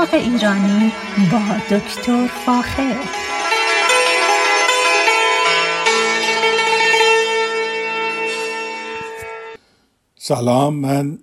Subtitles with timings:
[0.00, 0.92] باغ ایرانی
[1.32, 2.96] با دکتر فاخر.
[10.16, 11.18] سلام من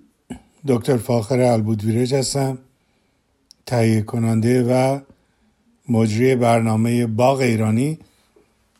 [0.68, 2.58] دکتر فاخر البودویرج هستم
[3.66, 5.00] تهیه کننده و
[5.88, 7.98] مجری برنامه باغ ایرانی.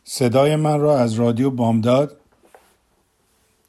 [0.03, 2.17] صدای من را از رادیو بامداد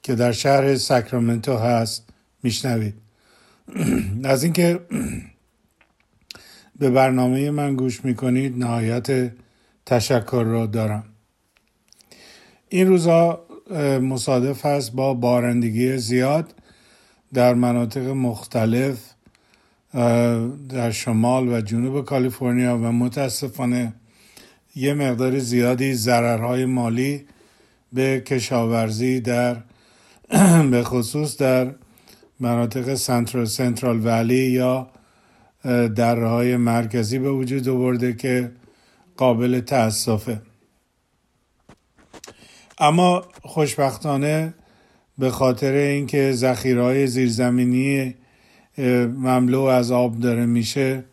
[0.03, 2.05] که در شهر ساکرامنتو هست
[2.43, 2.95] میشنوید.
[4.25, 4.81] از اینکه
[6.81, 9.33] به برنامه من گوش می‌کنید نهایت
[9.87, 11.05] تشکر را دارم.
[12.69, 13.41] این روزا
[14.03, 16.55] مصادف هست با بارندگی زیاد
[17.35, 18.99] در مناطق مختلف
[20.69, 23.93] در شمال و جنوب کالیفرنیا و متاسفانه
[24.77, 27.27] یه مقدار زیادی ضررهای مالی
[27.93, 29.57] به کشاورزی در
[30.71, 31.75] به خصوص در
[32.41, 34.91] مناطق سنترال سنترال ولی یا
[35.95, 38.51] دره های مرکزی به وجود آورده که
[39.17, 40.43] قابل تاسفه.
[42.79, 44.55] اما خوشبختانه
[45.19, 48.15] به خاطر اینکه ذخیرهای زیرزمینی
[49.17, 51.05] مملو از آب داره میشه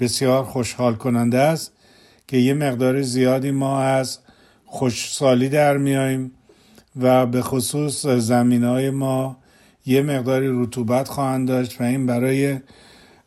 [0.00, 1.72] بسیار خوشحال کننده است
[2.28, 4.18] که یه مقدار زیادی ما از
[4.66, 6.32] خوشسالی در میاییم
[7.00, 9.36] و به خصوص زمین های ما
[9.86, 12.58] یه مقداری رطوبت خواهند داشت و این برای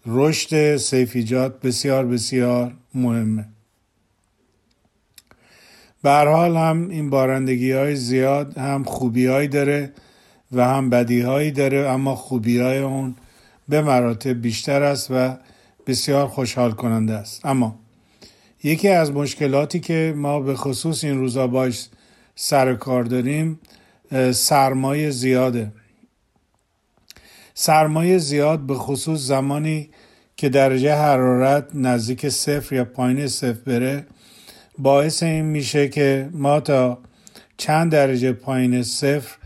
[0.06, 3.46] رشد سیفیجات بسیار بسیار مهمه.
[6.04, 9.94] به حال هم این بارندگی های زیاد هم خوبی های داره
[10.52, 13.16] و هم بدی هایی داره اما خوبی های اون
[13.70, 15.38] به مراتب بیشتر است و
[15.88, 17.46] بسیار خوشحال کننده است.
[17.46, 17.80] اما
[18.64, 21.90] یکی از مشکلاتی که ما به خصوص این روزا باش
[22.36, 23.60] سر کار داریم
[24.32, 25.72] سرمایه زیاده.
[27.54, 29.90] سرمایه زیاد به خصوص زمانی
[30.38, 34.06] که درجه حرارت نزدیک صفر یا پایین صفر بره
[34.78, 37.00] باعث این میشه که ما تا
[37.58, 39.38] چند درجه پایین صفر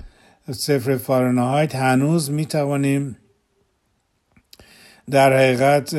[0.52, 3.18] صفر فارنهایت هنوز می‌توانیم
[5.10, 5.96] در حقیقت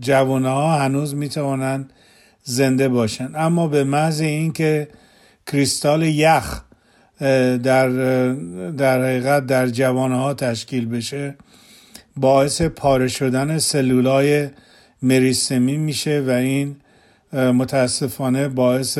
[0.00, 1.92] جوانه ها هنوز می‌توانند
[2.42, 3.32] زنده باشند.
[3.36, 4.88] اما به محض اینکه
[5.46, 6.62] کریستال یخ
[7.20, 7.88] در
[8.70, 11.36] در حقیقت در جوانه ها تشکیل بشه
[12.16, 14.48] باعث پاره شدن سلولای
[15.02, 16.76] مریستمی میشه و این
[17.32, 18.98] متاسفانه باعث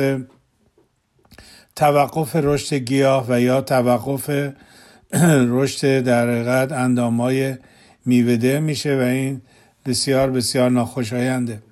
[1.76, 4.30] توقف رشد گیاه و یا توقف
[5.58, 7.56] رشد در حقیقت اندامای
[8.04, 9.42] میوده میشه و این
[9.86, 11.62] بسیار بسیار ناخوشاینده.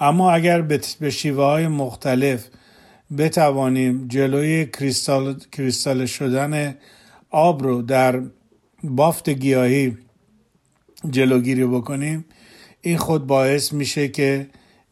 [0.00, 0.62] اما اگر
[1.00, 2.46] به شیوه های مختلف
[3.16, 6.74] بتوانیم جلوی کریستال, کریستال شدن
[7.30, 8.22] آب رو در
[8.84, 9.98] بافت گیاهی
[11.10, 12.24] جلوگیری بکنیم
[12.80, 14.46] این خود باعث میشه که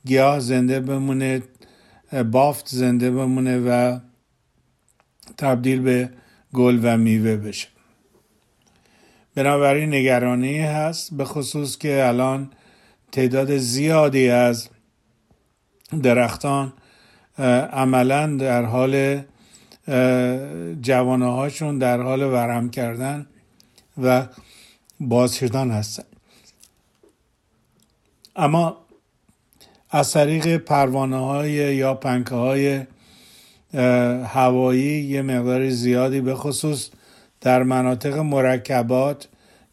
[0.04, 1.42] گیاه زنده بمونه
[2.32, 3.98] بافت زنده بمونه و
[5.38, 6.10] تبدیل به
[6.52, 7.68] گل و میوه بشه.
[9.34, 12.50] بنابراین نگرانی هست به خصوص که الان
[13.12, 14.68] تعداد زیادی از
[16.02, 16.72] درختان
[17.72, 19.22] عملا در حال
[20.80, 23.26] جوانه هاشون در حال ورم کردن
[24.02, 24.26] و
[25.00, 26.04] باز شدن هستن.
[28.36, 28.76] اما
[29.90, 32.80] از طریق پروانه های یا پنکه های
[34.24, 36.90] هوایی یه مقدار زیادی به خصوص
[37.40, 39.28] در مناطق مرکبات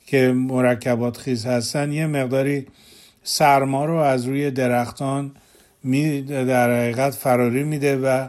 [0.05, 2.67] که مرکبات خیز هستن یه مقداری
[3.23, 5.31] سرما رو از روی درختان
[5.83, 8.27] می در حقیقت فراری میده و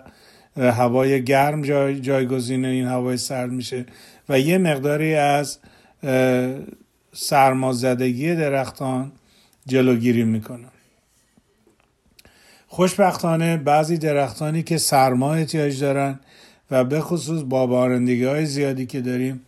[0.57, 3.87] هوای گرم جای جایگزین این هوای سرد میشه.
[4.29, 5.59] و یه مقداری از
[7.13, 9.13] سرمازدگی درختان
[9.67, 10.67] جلوگیری می‌کنه.
[12.67, 16.21] خوشبختانه بعضی درختانی که سرما احتیاج دارن
[16.71, 19.41] و به خصوص با بارندگی های زیادی که داریم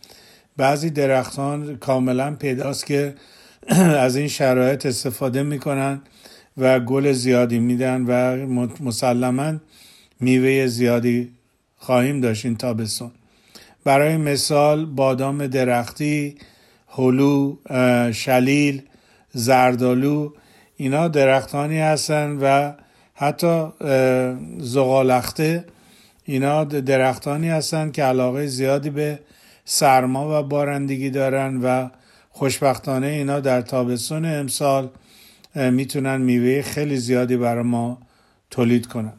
[0.57, 3.15] بعضی درختان کاملا پیداست که
[4.05, 6.01] از این شرایط استفاده می‌کنن.
[6.57, 8.45] و گل زیادی میدن و
[8.83, 9.53] مسلما
[10.19, 11.31] میوه زیادی
[11.77, 13.11] خواهیم داشت این تابستون.
[13.83, 16.35] برای مثال بادام درختی
[16.87, 17.55] هلو
[18.11, 18.81] شلیل
[19.33, 20.31] زردالو
[20.77, 22.73] اینا درختانی هستن و
[23.13, 23.67] حتی
[24.59, 25.65] زغالخته
[26.25, 29.19] اینا درختانی هستند که علاقه زیادی به
[29.65, 31.89] سرما و بارندگی دارن و
[32.29, 34.89] خوشبختانه اینا در تابستون امسال
[35.57, 37.99] می‌تونن میوه خیلی زیادی برای ما
[38.49, 39.13] تولید کنن.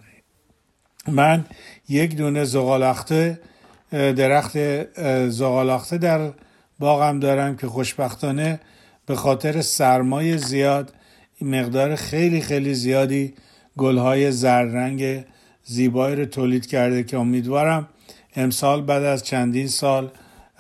[1.09, 1.45] من
[1.89, 3.41] یک دونه زغالخته
[3.91, 4.59] درخت
[5.29, 6.31] زغالخته در
[6.79, 8.61] باغم دارم که خوشبختانه
[9.07, 10.93] به خاطر سرمایه زیاد
[11.41, 13.35] مقدار خیلی خیلی زیادی
[13.77, 15.25] گلهای زررنگ
[15.65, 17.89] زیبایی رو تولید کرده که امیدوارم
[18.37, 20.11] امسال بعد از چندین سال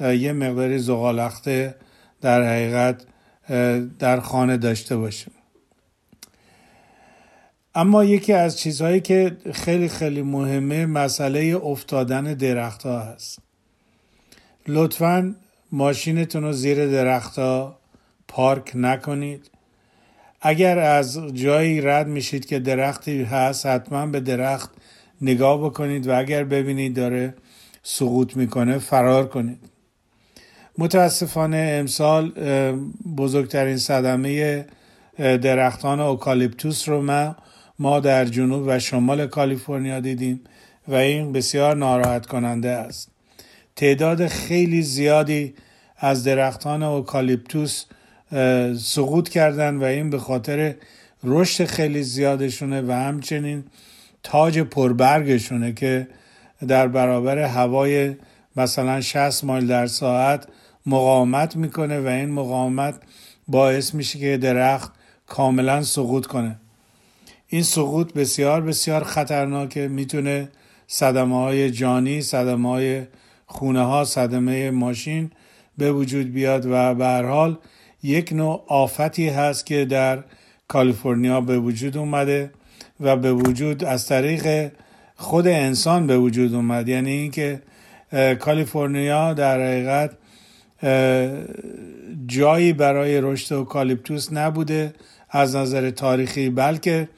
[0.01, 1.75] یه مقداری زغالخته
[2.21, 3.03] در حقیقت
[3.99, 5.33] در خانه داشته باشیم.
[7.79, 13.39] اما یکی از چیزهایی که خیلی خیلی مهمه مسئله افتادن درخت ها هست.
[14.69, 15.35] لطفا
[15.73, 17.79] ماشینتون رو زیر درخت ها
[18.29, 19.51] پارک نکنید.
[20.41, 24.71] اگر از جایی رد میشید که درختی هست حتما به درخت
[25.21, 27.35] نگاه بکنید و اگر ببینید داره
[27.83, 29.59] سقوط می‌کنه فرار کنید.
[30.79, 32.33] متاسفانه امسال
[33.17, 34.67] بزرگترین صدمه
[35.19, 37.37] درختان اوکالیپتوس رو ما
[37.79, 40.41] ما در جنوب و شمال کالیفرنیا دیدیم
[40.89, 43.11] و این بسیار ناراحت کننده است.
[43.77, 45.55] تعداد خیلی زیادی
[45.97, 47.85] از درختان اوکالیپتوس
[48.79, 50.75] سقوط کردن و این به خاطر
[51.25, 53.65] رشد خیلی زیادشونه و همچنین
[54.23, 56.09] تاج پربرگشونه که
[56.69, 58.17] در برابر هوای
[58.57, 60.47] مثلا 60 مایل در ساعت
[60.87, 62.95] مقاومت می‌کنه و این مقاومت
[63.49, 64.93] باعث میشه که درخت
[65.27, 66.57] کاملا سقوط کنه.
[67.49, 70.49] این سقوط بسیار بسیار خطرناکه می‌تونه
[70.87, 73.03] صدمه های جانی صدمه های
[73.47, 75.31] خونه ها صدمه ماشین
[75.79, 77.59] به وجود بیاد و به حال
[78.03, 80.25] یک نوع آفتی هست که در
[80.69, 82.51] کالیفرنیا به وجود اومده
[83.01, 84.73] و به وجود از طریق
[85.17, 86.89] خود انسان به وجود اومد.
[86.89, 87.63] یعنی اینکه
[88.39, 90.11] کالیفرنیا در حقیقت
[92.27, 94.95] جایی برای رشد اوکالیپتوس نبوده
[95.31, 97.09] از نظر تاریخی بلکه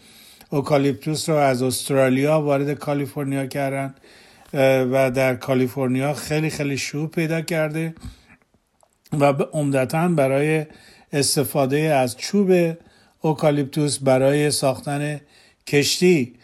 [0.50, 3.94] اوکالیپتوس رو از استرالیا وارد کالیفرنیا کردن
[4.92, 7.94] و در کالیفرنیا خیلی خیلی شو پیدا کرده
[9.20, 10.66] و عمدتا برای
[11.12, 12.76] استفاده از چوب
[13.20, 15.20] اوکالیپتوس برای ساختن
[15.66, 16.34] کشتی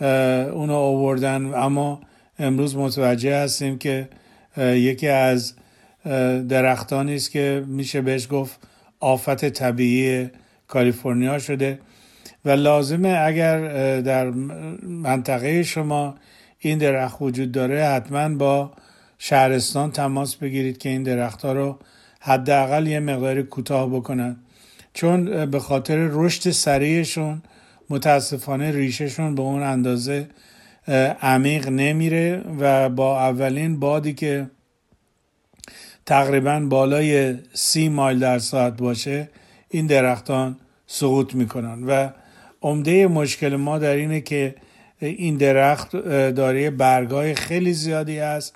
[0.00, 1.54] اونو آوردن.
[1.54, 2.00] اما
[2.38, 4.08] امروز متوجه هستیم که
[4.56, 5.54] یکی از
[6.48, 8.60] درختانی است که میشه بهش گفت
[9.00, 10.30] آفت طبیعی
[10.68, 11.78] کالیفرنیا شده.
[12.46, 13.60] و لازمه اگر
[14.00, 14.30] در
[14.82, 16.14] منطقه شما
[16.58, 18.72] این درخت وجود داره حتما با
[19.18, 21.78] شهرستان تماس بگیرید که این درختها رو
[22.20, 24.36] حداقل یه مقداری کوتاه بکنن.
[24.94, 27.42] چون به خاطر رشد سریعشون
[27.90, 30.28] متاسفانه ریشهشون به اون اندازه
[31.22, 34.50] عمیق نمیره و با اولین بادی که
[36.06, 39.28] تقریبا بالای سی مایل در ساعت باشه
[39.68, 40.56] این درختان
[40.86, 42.08] سقوط می‌کنن و
[42.66, 44.54] عمده مشکل ما در اینه که
[44.98, 45.96] این درخت
[46.30, 48.54] داره برگای خیلی زیادی است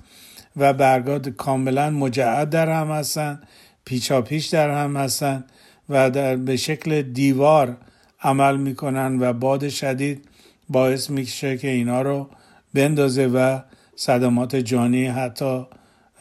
[0.56, 3.40] و برگا کاملا مجعد در هم هستن
[3.84, 5.44] پیچا پیش در هم هستن
[5.88, 7.76] و در به شکل دیوار
[8.22, 10.24] عمل می‌کنن و باد شدید
[10.68, 12.30] باعث میشه که اینا رو
[12.74, 13.58] بندازه و
[13.96, 15.66] صدمات جانی حتی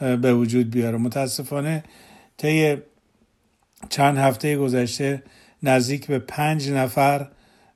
[0.00, 0.98] به وجود بیاره.
[0.98, 1.84] متاسفانه
[2.36, 2.76] طی
[3.88, 5.22] چند هفته گذشته
[5.62, 7.26] نزدیک به پنج نفر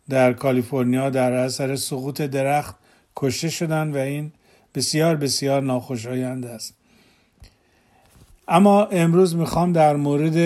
[0.08, 2.76] در کالیفرنیا در اثر سقوط درخت
[3.16, 4.32] کشته شدن و این
[4.74, 6.74] بسیار بسیار ناخوشایند است.
[8.48, 10.36] اما امروز می‌خوام در مورد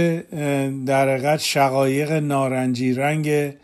[0.85, 3.55] در حقیقت شقایق نارنجی رنگ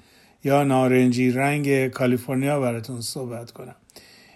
[0.45, 3.77] یا نارنجی رنگ کالیفرنیا براتون صحبت کنم.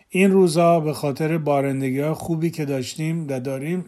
[0.09, 3.85] این روزا به خاطر بارندگی های خوبی که داشتیم و داریم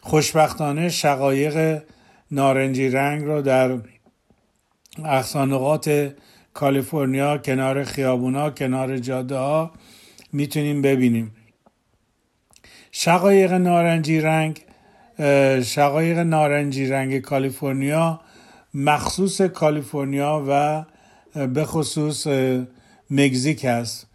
[0.00, 1.82] خوشبختانه شقایق
[2.30, 3.78] نارنجی رنگ رو در
[5.04, 6.14] اقصانقات
[6.54, 9.70] کالیفرنیا کنار خیابونا کنار جاده ها
[10.32, 11.34] می‌تونیم ببینیم.
[12.92, 14.60] شقایق نارنجی رنگ
[15.64, 18.20] شقایق نارنجی رنگ کالیفرنیا
[18.74, 20.84] مخصوص کالیفرنیا و
[21.46, 22.26] به خصوص
[23.10, 24.06] مکزیک است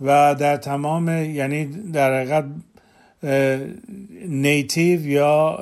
[0.00, 2.44] و در تمام یعنی در حقیقت
[4.28, 5.58] نیتیو یا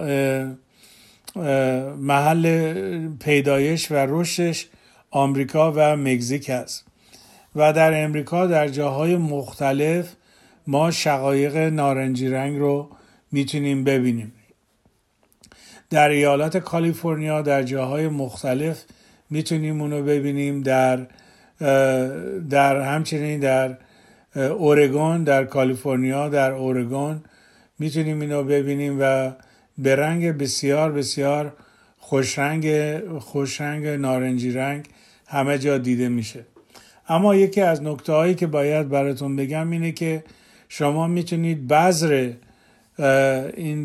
[1.99, 4.69] محل پیدایش و رشدش
[5.11, 6.85] آمریکا و مکزیک است
[7.57, 10.13] و در امریکا در جاهای مختلف
[10.67, 12.89] ما شقایق نارنجی رنگ رو
[13.33, 14.33] می‌تونیم ببینیم.
[15.91, 18.85] در ایالت کالیفرنیا در جاهای مختلف
[19.31, 20.63] می‌تونیم اونو ببینیم.
[20.63, 21.07] در
[22.51, 23.77] در همچنین در
[24.37, 27.21] اورگون در کالیفرنیا در اورگون
[27.79, 29.33] می‌تونیم اینو ببینیم و
[29.79, 31.53] به رنگ بسیار بسیار
[31.99, 34.85] خوشرنگ خوشرنگ نارنجی رنگ
[35.27, 36.45] همه جا دیده میشه.
[37.09, 40.25] اما یکی از نکته هایی که باید براتون بگم اینه که
[40.69, 42.33] شما می‌تونید بذر
[43.57, 43.83] این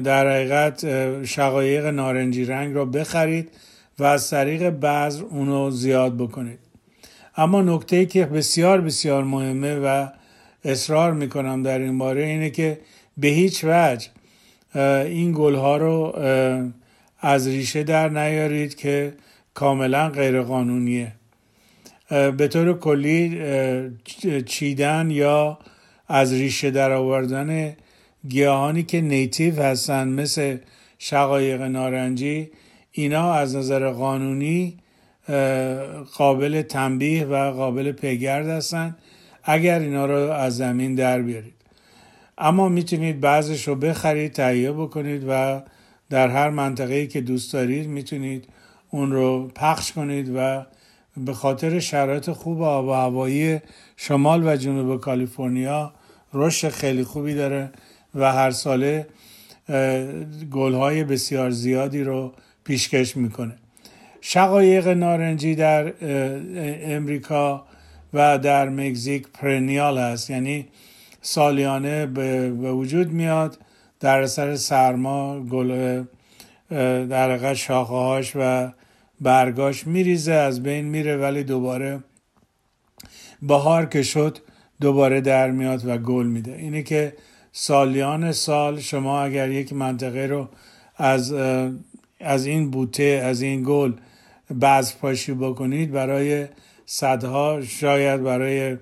[0.00, 3.50] در حقیقت شقایق نارنجی رنگ را بخرید
[3.98, 6.58] و از طریق بذر اونو زیاد بکنید.
[7.36, 10.06] اما نکته که بسیار بسیار مهمه و
[10.64, 12.80] اصرار می‌کنم در این باره اینه که
[13.16, 14.08] به هیچ وجه
[14.74, 16.12] این گل ها رو
[17.20, 19.12] از ریشه در نیارید که
[19.54, 21.12] کاملا غیر قانونیه
[22.10, 23.40] به طور کلی
[24.46, 25.58] چیدن یا
[26.08, 27.76] از ریشه در آوردن
[28.28, 30.56] گیاهانی که نیتیو هستن مثل
[30.98, 32.50] شقایق نارنجی
[32.92, 34.78] اینا از نظر قانونی
[36.14, 38.96] قابل تنبیه و قابل پیگرد هستن.
[39.44, 41.53] اگر اینا رو از زمین در بیارید.
[42.38, 45.62] اما می‌تونید بعضش رو بخرید تهیه بکنید و
[46.10, 48.48] در هر منطقه‌ای که دوست دارید می‌تونید
[48.90, 50.66] اون رو پخش کنید و
[51.16, 53.58] به خاطر شرایط خوب آب و هوایی
[53.96, 55.92] شمال و جنوب کالیفرنیا
[56.32, 57.70] رشد خیلی خوبی داره
[58.14, 59.06] و هر ساله
[60.50, 62.32] گلهای بسیار زیادی رو
[62.64, 63.54] پیشکش می‌کنه.
[64.20, 65.92] شقایق نارنجی در
[66.94, 67.66] امریکا
[68.14, 70.30] و در مکزیک پرنیال هست.
[70.30, 70.66] یعنی
[71.24, 73.58] سالیانه به وجود میاد.
[74.00, 76.02] در اثر سرما گل
[77.10, 78.72] در شاخه هاش و
[79.20, 82.00] برگاش میریزه از بین میره ولی دوباره
[83.42, 84.38] بهار که شد
[84.80, 86.52] دوباره در میاد و گل میده.
[86.52, 87.16] اینه که
[87.52, 90.48] سالیان سال شما اگر یک منطقه رو
[90.96, 91.32] از
[92.20, 93.92] از این بوته از این گل
[94.50, 96.46] بعض پاشی بکنید برای
[96.86, 98.76] صدها شاید برای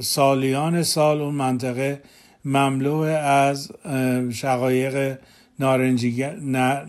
[0.00, 2.02] سالیان سال اون منطقه
[2.44, 3.72] مملو از
[4.32, 5.18] شقایق
[5.58, 6.26] نارنجی,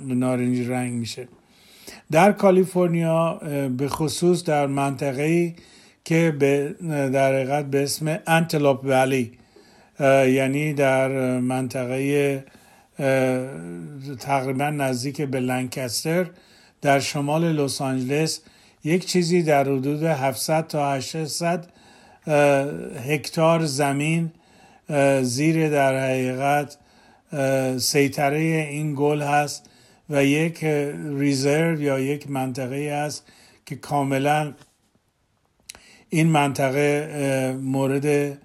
[0.08, 1.28] نارنجی رنگ میشه.
[2.12, 3.34] در کالیفرنیا
[3.78, 5.56] به خصوص در منطقه
[6.06, 6.76] که به
[7.14, 9.32] در حقیقت به اسم انتلوپ ولی
[10.00, 12.44] یعنی در منطقه
[14.20, 16.30] تقریبا نزدیک به لنکستر
[16.82, 18.40] در شمال لس آنجلس
[18.84, 21.68] یک چیزی در حدود 700 تا 800
[22.28, 24.32] هکتار زمین
[25.22, 26.78] زیر در حقیقت
[27.80, 29.70] سیطره این گل هست
[30.10, 30.64] و یک
[31.18, 33.28] ریزرو یا یک منطقه است
[33.66, 34.54] که کاملا
[36.10, 38.38] این منطقه مورد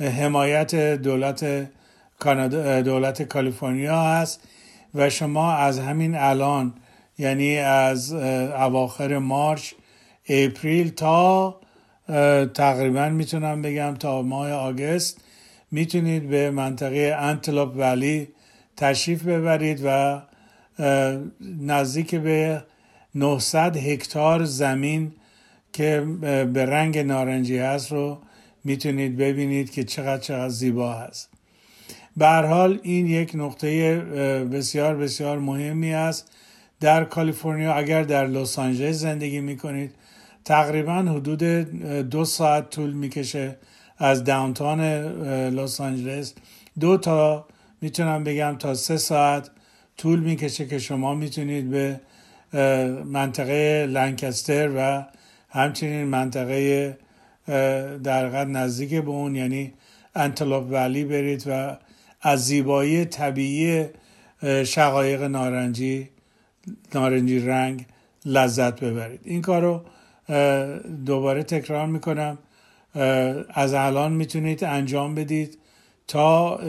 [0.00, 1.68] حمایت دولت
[2.84, 4.40] دولت کالیفرنیا هست
[4.94, 6.74] و شما از همین الان
[7.18, 9.72] یعنی از اواخر مارچ
[10.28, 11.60] اپریل تا
[12.54, 15.20] تقریبا می‌تونم بگم تا ماه آگست
[15.70, 18.28] می‌تونید به منطقه انتلوپ ولی
[18.76, 20.22] تشریف ببرید و
[21.60, 22.62] نزدیک به
[23.14, 25.12] 900 هکتار زمین
[25.72, 26.06] که
[26.52, 28.18] به رنگ نارنجی هست رو
[28.64, 31.28] می‌تونید ببینید که چقدر چقدر زیبا هست.
[32.16, 33.98] به حال این یک نقطه
[34.52, 36.30] بسیار بسیار مهمی است.
[36.80, 39.94] در کالیفرنیا اگر در لس آنجلس زندگی می‌کنید
[40.44, 41.42] تقریبا حدود
[42.10, 43.56] دو ساعت طول می‌کشه
[43.98, 44.80] از داونتان
[45.48, 46.34] لس آنجلس.
[46.80, 47.46] دو تا
[47.80, 49.50] می‌تونم بگم تا سه ساعت
[49.96, 52.00] طول می‌کشه که شما می‌تونید به
[53.04, 55.06] منطقه لنکستر و
[55.48, 56.98] همچنین منطقه
[58.04, 59.72] در نزدیک به اون یعنی
[60.14, 61.76] انتلوپ ولی برید و
[62.22, 63.86] از زیبایی طبیعی
[64.64, 66.08] شقایق نارنجی
[66.94, 67.86] نارنجی رنگ
[68.26, 69.20] لذت ببرید.
[69.24, 69.82] این کارو
[71.06, 72.38] دوباره تکرار می‌کنم.
[73.54, 75.58] از الان می‌تونید انجام بدید
[76.08, 76.60] تا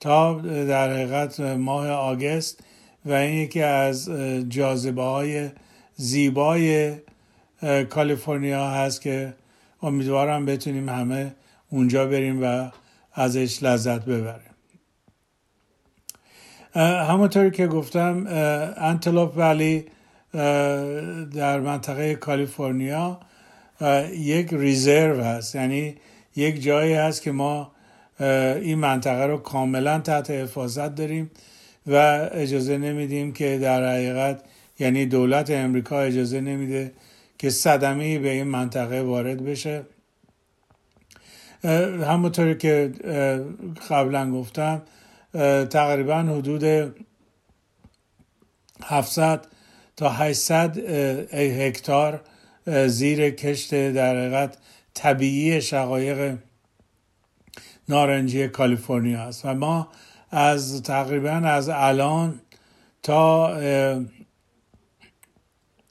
[0.00, 2.60] تا در حقیقت ماه آگست
[3.04, 4.10] و این یکی از
[4.48, 5.50] جاذبه های
[5.94, 6.94] زیبای
[7.90, 9.34] کالیفرنیا هست که
[9.82, 11.34] امیدوارم بتونیم همه
[11.70, 12.70] اونجا بریم و
[13.14, 14.54] ازش لذت ببریم.
[17.08, 18.26] همونطوری که گفتم
[18.76, 19.86] انتلوپ ولی
[20.32, 23.20] در منطقه کالیفرنیا
[24.12, 25.54] یک ریزرو هست.
[25.54, 25.96] یعنی
[26.36, 27.72] یک جایی هست که ما
[28.20, 31.30] این منطقه رو کاملا تحت حفاظت داریم
[31.86, 31.94] و
[32.32, 34.42] اجازه نمیدیم که در حقیقت
[34.78, 36.92] یعنی دولت امریکا اجازه نمیده
[37.38, 39.82] که صدمه به این منطقه وارد بشه.
[42.06, 42.92] همونطوری که
[43.90, 44.82] قبلا گفتم
[45.70, 46.94] تقریبا حدود
[48.84, 49.46] 700
[49.96, 50.78] تا 800
[51.34, 52.20] هکتار
[52.86, 54.56] زیر کشت در حقیقت
[54.94, 56.36] طبیعی شقایق
[57.88, 59.44] نارنجی کالیفرنیا است.
[59.44, 59.88] و ما
[60.30, 62.40] از تقریبا از الان
[63.02, 63.56] تا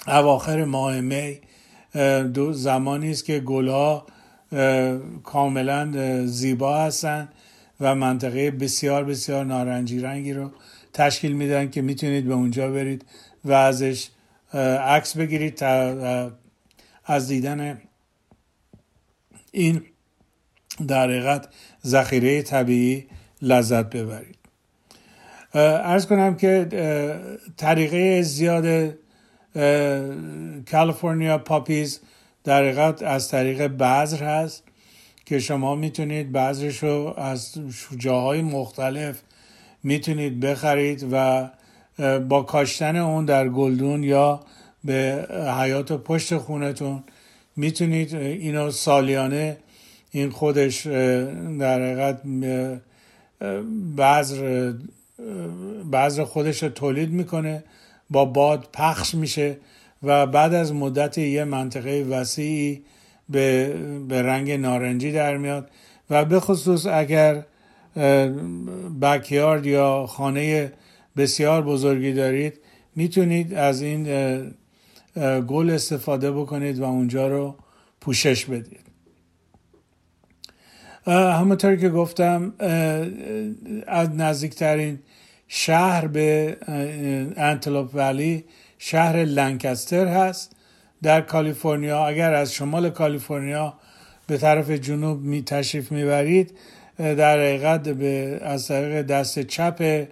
[0.07, 1.39] اواخر ماه می
[2.33, 4.05] دو زمانی است که گلها
[5.23, 5.91] کاملا
[6.25, 7.33] زیبا هستند
[7.79, 10.51] و منطقه بسیار بسیار نارنجی رنگی رو
[10.93, 13.05] تشکیل میدن که می‌تونید به اونجا برید.
[13.45, 14.09] و ازش
[14.83, 16.31] عکس بگیرید تا
[17.05, 17.81] از دیدن
[19.51, 19.81] این
[20.87, 21.47] در حقیقت
[21.85, 23.07] ذخیره طبیعی
[23.41, 24.35] لذت ببرید.
[25.53, 26.67] ارز کنم که
[27.57, 28.95] طریقه زیاد
[30.71, 31.99] کالیفرنیا پاپیز
[32.43, 34.63] در حقیقت از طریق بذر هست
[35.25, 37.57] که شما می‌تونید بذرش رو از
[37.97, 39.21] جاهای مختلف
[39.83, 41.49] می‌تونید بخرید و
[42.29, 44.39] با کاشتن اون در گلدون یا
[44.83, 45.27] به
[45.59, 47.03] حیات پشت خونتون
[47.55, 49.57] می‌تونید اینو سالیانه
[50.11, 50.87] این خودش
[51.59, 52.21] در حقیقت
[53.97, 54.73] بذر
[55.91, 57.63] بذر خودش رو تولید می‌کنه
[58.09, 59.57] با باد پخش میشه
[60.03, 62.81] و بعد از مدت یه منطقه وسیعی
[63.29, 63.75] به,
[64.07, 65.69] به رنگ نارنجی در میاد
[66.09, 67.43] و به خصوص اگر
[69.01, 70.71] بکیارد یا خانه
[71.17, 72.59] بسیار بزرگی دارید.
[72.95, 74.03] می‌تونید از این
[75.47, 77.55] گل استفاده بکنید و اونجا رو
[78.01, 78.85] پوشش بدید.
[81.07, 82.53] همونطور که گفتم
[83.87, 84.99] از نزدیکترین
[85.47, 86.57] شهر به
[87.37, 88.45] انتلوپ ولی
[88.77, 90.55] شهر لنکستر هست.
[91.03, 93.73] در کالیفرنیا اگر از شمال کالیفرنیا
[94.27, 96.57] به طرف جنوب می تشریف می‌برید
[96.97, 100.07] در حقیقت به از طریق دست چپ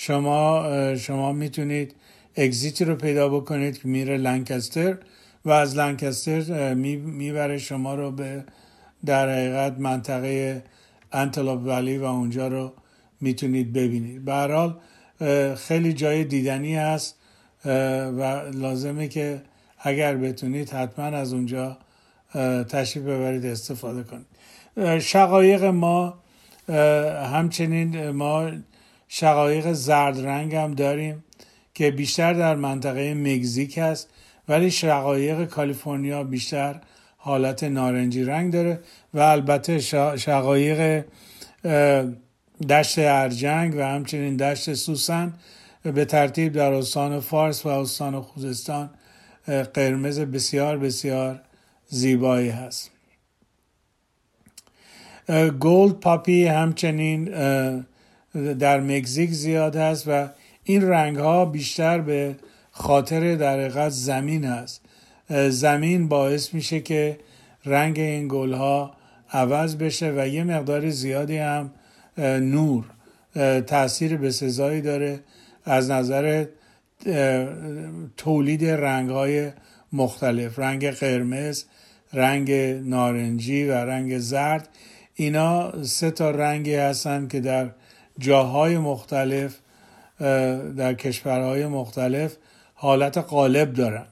[0.00, 0.64] شما
[0.96, 1.94] شما می‌تونید
[2.36, 4.98] اگزیتی رو پیدا بکنید که میره لنکستر
[5.44, 8.44] و از لنکستر می‌بره شما رو به
[9.06, 10.62] در حقیقت منطقه
[11.12, 12.72] انتلوپ ولی و اونجا رو
[13.20, 14.24] می‌تونید ببینید.
[14.24, 14.76] به حال
[15.54, 17.16] خیلی جای دیدنی هست
[17.64, 19.42] و لازمه که
[19.78, 21.78] اگر بتونید حتما از اونجا
[22.68, 24.98] تشریف ببرید استفاده کنید.
[24.98, 26.18] شقایق ما
[27.32, 28.50] همچنین ما
[29.08, 31.24] شقایق زرد رنگ هم داریم
[31.74, 34.08] که بیشتر در منطقه مکزیک هست
[34.48, 36.80] ولی شقایق کالیفرنیا بیشتر
[37.16, 38.80] حالت نارنجی رنگ داره
[39.14, 39.78] و البته
[40.16, 41.04] شقایق
[42.68, 45.32] دشت ارجنگ و همچنین دشت سوسن
[45.82, 48.90] به ترتیب در استان فارس و استان خوزستان
[49.74, 51.40] قرمز بسیار بسیار
[51.86, 52.90] زیبایی هست.
[55.60, 57.28] گولد پاپی همچنین
[58.58, 60.28] در مکزیک زیاد هست و
[60.64, 62.36] این رنگ ها بیشتر به
[62.70, 64.80] خاطر در زمین هست.
[65.48, 67.18] زمین باعث میشه که
[67.64, 68.94] رنگ این گل ها
[69.32, 71.70] عوض بشه و یه مقدار زیادی هم
[72.40, 72.84] نور
[73.66, 75.20] تاثیر به سزایی داره
[75.64, 76.44] از نظر
[78.16, 79.50] تولید رنگ های
[79.92, 80.58] مختلف.
[80.58, 81.64] رنگ قرمز
[82.12, 82.50] رنگ
[82.84, 84.68] نارنجی و رنگ زرد
[85.14, 87.70] اینا سه تا رنگی هستند که در
[88.18, 89.58] جاهای مختلف
[90.76, 92.36] در کشورهای مختلف
[92.74, 94.06] حالت قالب دارن.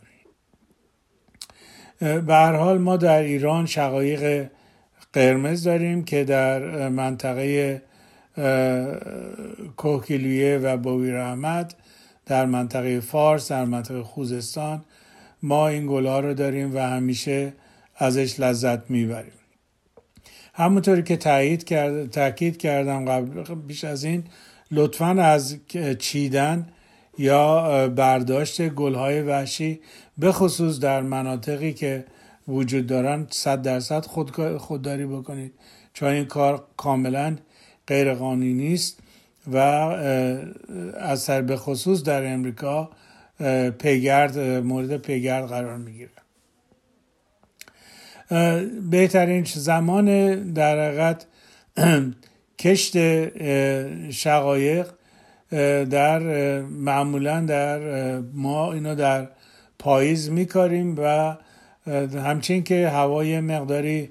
[2.01, 4.51] به هر حال ما در ایران شقایق
[5.12, 7.83] قرمز داریم که در منطقه
[9.77, 11.75] کوکیلویه و بویر احمد
[12.27, 14.85] در منطقه فارس در منطقه خوزستان
[15.42, 17.53] ما این گلها رو داریم و همیشه
[17.97, 19.33] ازش لذت می‌بریم.
[20.57, 24.25] همونطوری که تایید کرد، تاکید کردم قبل بیش از این
[24.71, 25.57] لطفا از
[25.99, 26.66] چیدن
[27.19, 29.81] یا برداشت گلهای وحشی
[30.19, 32.05] به خصوص در مناطقی که
[32.49, 35.53] وجود دارن صد درصد خود خودداری بکنید.
[35.95, 37.37] چون این کار کاملا
[37.87, 38.99] غیر قانونی است
[39.53, 39.57] و
[40.99, 42.90] از سر به خصوص در امریکا
[43.79, 46.11] پیگرد مورد پیگرد قرار می‌گیره.
[48.90, 51.26] بهترین زمان در حقیقت
[52.58, 52.96] کشت
[54.10, 54.86] شقایق
[55.90, 56.20] در
[56.60, 57.80] معمولا در
[58.20, 59.28] ما اینو در
[59.78, 61.36] پاییز میکاریم و
[62.24, 64.10] همچنین که هوای مقداری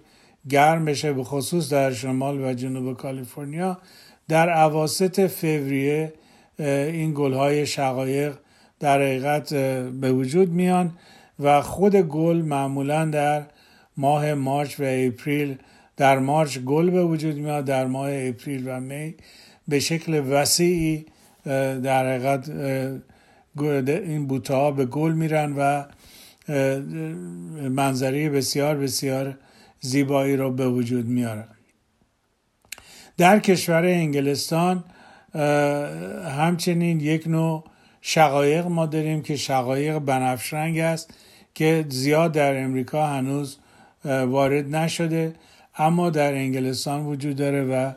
[0.49, 3.77] گرم بشه به خصوص در شمال و جنوب کالیفرنیا
[4.27, 6.13] در عواست فوریه
[6.59, 8.33] این گلهای شقایق
[8.79, 9.53] در حقیقت
[10.01, 10.91] به وجود میان
[11.39, 13.43] و خود گل معمولا در
[13.97, 15.57] ماه مارچ و اپریل
[15.97, 19.15] در مارچ گل به وجود میاد در ماه اپریل و می
[19.67, 21.05] به شکل وسیعی
[21.83, 22.49] در حقیقت
[23.87, 25.83] این بوته ها به گل میرن و
[27.69, 29.37] منظری بسیار بسیار
[29.79, 31.47] زیبایی رو به وجود میارن.
[33.17, 34.83] در کشور انگلستان
[36.37, 37.63] همچنین یک نوع
[38.01, 41.13] شقایق ما داریم که شقایق بنفش رنگ است
[41.53, 43.57] که زیاد در امریکا هنوز
[44.05, 45.33] وارد نشده.
[45.77, 47.91] اما در انگلستان وجود داره و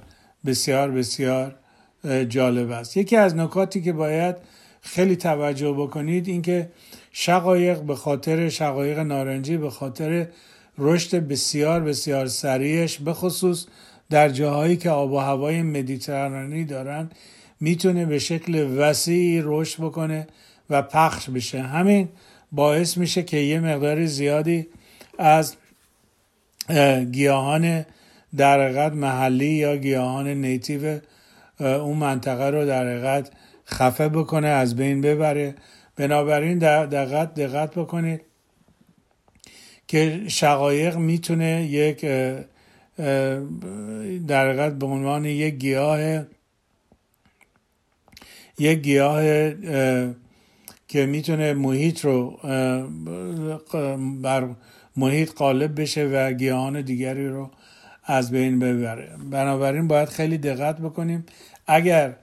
[0.46, 1.54] بسیار بسیار
[2.28, 2.96] جالب است.
[2.96, 4.36] یکی از نکاتی که باید
[4.80, 6.68] خیلی توجه بکنید اینکه
[7.12, 10.26] شقایق به خاطر شقایق نارنجی به خاطر
[10.78, 13.66] رشد بسیار بسیار سریعش به خصوص
[14.10, 17.10] در جاهایی که آب و هوای مدیترانه‌ای دارن
[17.60, 20.26] می‌تونه به شکل وسیعی رشد بکنه
[20.70, 21.62] و پخش بشه.
[21.62, 22.08] همین
[22.52, 24.66] باعث میشه که یه مقدار زیادی
[25.18, 25.56] از
[27.12, 27.84] گیاهان
[28.36, 31.00] در محلی یا گیاهان نیتیو
[31.60, 33.30] اون منطقه رو در حقیقت
[33.66, 35.54] خفه بکنه از بین ببره.
[35.96, 38.20] بنابراین دقت دقت بکنید
[39.88, 42.00] که شقایق می‌تونه یک
[44.26, 46.24] در حقیقت به عنوان یک گیاه
[48.58, 49.22] یک گیاه
[50.88, 52.38] که می‌تونه محیط رو
[54.22, 54.48] بر
[54.98, 57.50] محیط قالب بشه و گیاهان دیگری رو
[58.04, 59.08] از بین ببره.
[59.30, 61.26] بنابراین باید خیلی دقت بکنیم.
[61.66, 62.16] اگر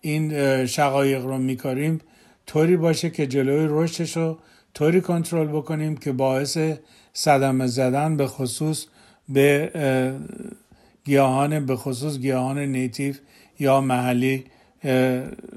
[0.00, 2.00] این شقایق رو میکاریم
[2.46, 4.38] طوری باشه که جلوی رشدش رو
[4.74, 6.58] طوری کنترل بکنیم که باعث
[7.12, 8.86] صدمه زدن به خصوص
[9.28, 9.70] به
[11.04, 13.18] گیاهان به خصوص گیاهان نیتیف
[13.58, 14.44] یا محلی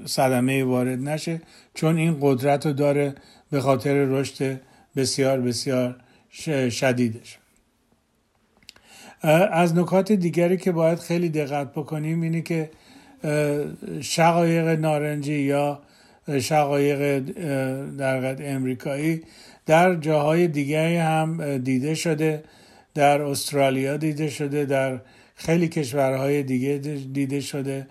[0.04, 1.40] صدمه وارد نشه.
[1.74, 3.14] چون این قدرت رو داره
[3.50, 4.60] به خاطر رشد
[4.96, 5.96] بسیار بسیار
[6.70, 7.38] شدیدش.
[9.52, 12.70] از نکات دیگری که باید خیلی دقت بکنیم اینه که
[14.00, 15.82] شقایق نارنجی یا
[16.40, 17.18] شقایق
[17.98, 19.22] در امریکایی
[19.66, 22.44] در جاهای دیگری هم دیده شده
[22.94, 25.00] در استرالیا دیده شده در
[25.34, 26.78] خیلی کشورهای دیگه
[27.12, 27.86] دیده شده.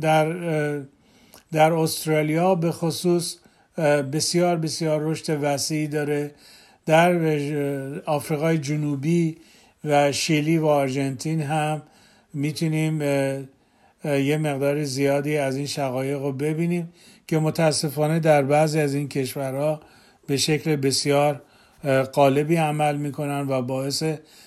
[0.00, 0.32] در
[1.52, 3.36] در استرالیا به خصوص
[4.12, 6.30] بسیار بسیار رشد وسیعی داره
[6.86, 7.12] در
[8.06, 9.36] آفریقای جنوبی
[9.84, 11.82] و شیلی و آرژانتین هم
[12.34, 13.02] می‌تونیم
[14.04, 16.92] یه مقدار زیادی از این شقایق رو ببینیم
[17.26, 19.80] که متاسفانه در بعضی از این کشورها
[20.26, 21.42] به شکل بسیار
[22.12, 24.04] قالبی عمل می‌کنن و باعث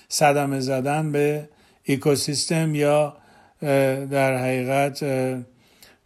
[0.08, 1.48] صدمه زدن به
[1.88, 3.16] اکوسیستم یا
[4.10, 5.04] در حقیقت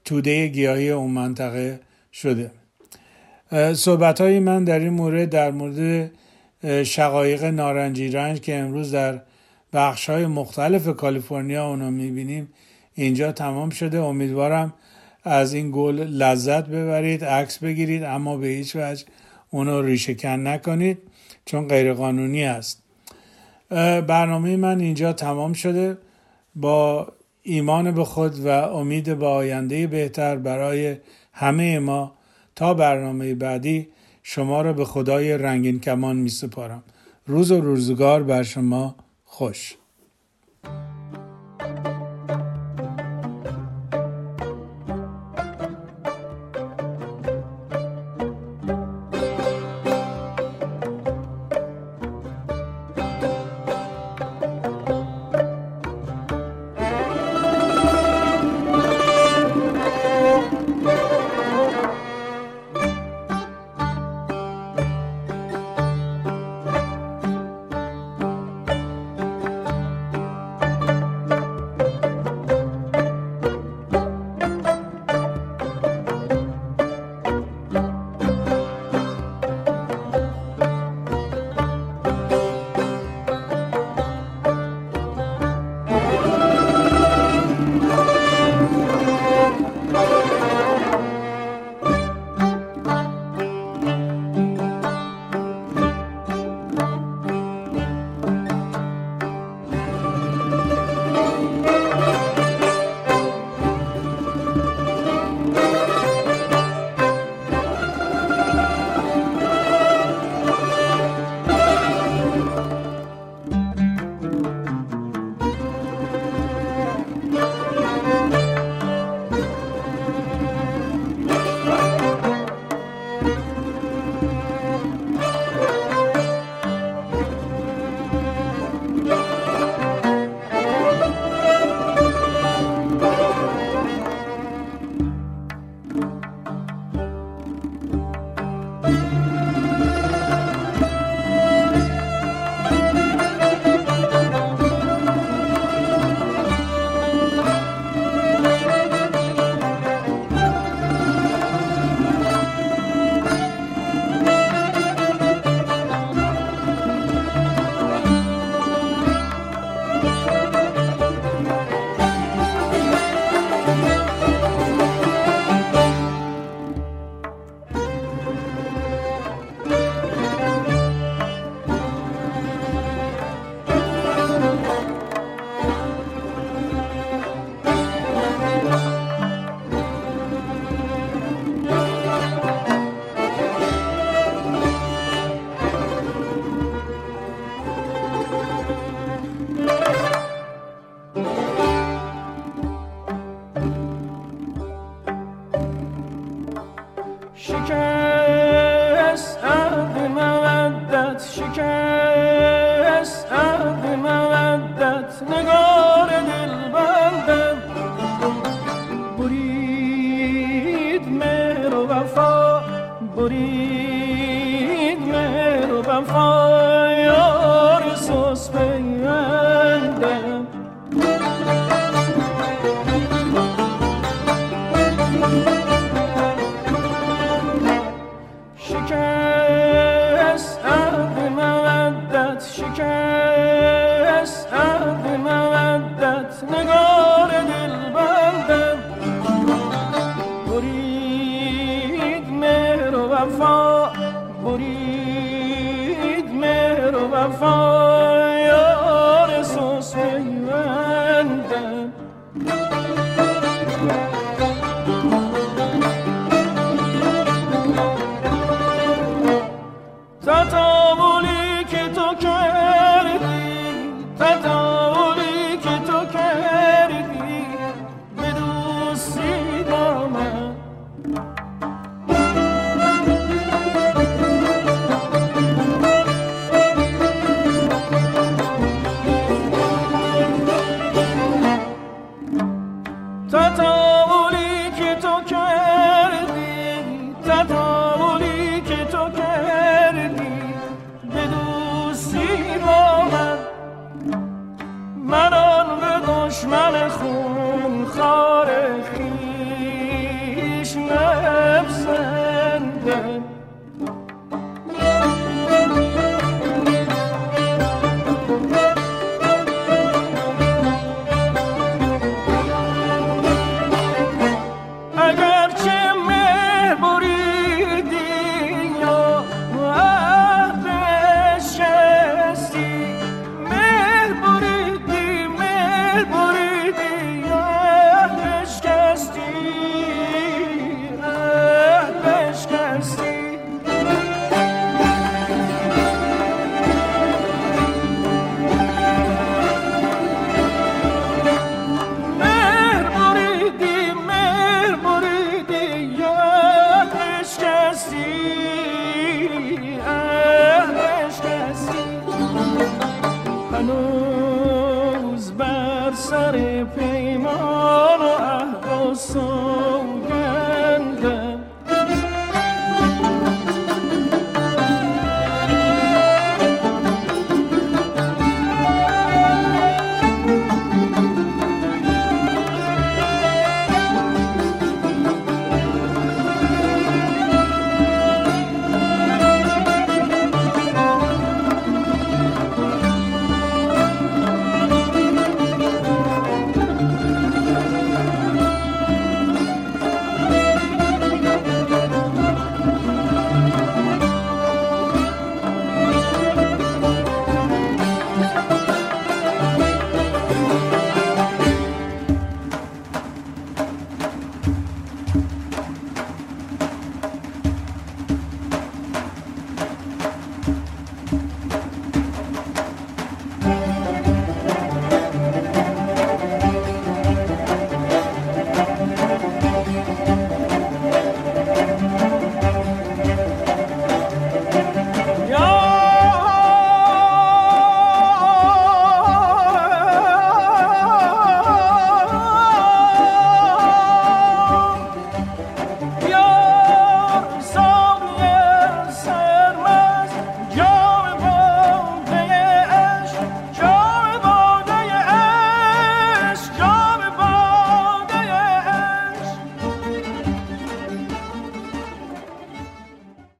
[0.04, 1.80] توده گیاهی اون منطقه
[2.12, 2.50] شده.
[3.74, 6.10] صحبت های من در این مورد در مورد
[6.82, 9.20] شقایق نارنجی رنج که امروز در
[9.72, 12.48] بخش های مختلف کالیفرنیا اونو می‌بینیم
[12.94, 14.00] اینجا تمام شده.
[14.00, 14.74] امیدوارم
[15.24, 19.04] از این گل لذت ببرید عکس بگیرید اما به هیچ وجه
[19.50, 20.98] اونو ریشه کن نکنید
[21.44, 22.82] چون غیرقانونی است
[24.06, 25.98] برنامه من اینجا تمام شده.
[26.54, 30.96] با ایمان به خود و امید به آینده بهتر برای
[31.32, 32.12] همه ما
[32.60, 33.88] تا برنامه بعدی
[34.22, 36.82] شما را به خدای رنگین کمان می سپارم
[37.26, 39.76] روز و روزگار بر شما خوش.